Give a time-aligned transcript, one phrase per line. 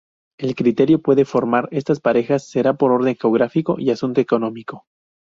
[0.39, 4.87] El criterio para formar estas parejas será por orden geográfico y asunto económico.